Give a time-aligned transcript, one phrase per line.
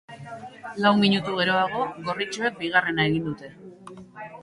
[0.85, 3.55] Lau minutu geroago, gorritxoek bigarrena egin dute.